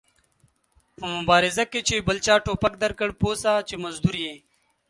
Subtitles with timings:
[0.97, 4.33] په مبارزه کې چې بل چا ټوپک درکړ پوه سه چې مزدور ېې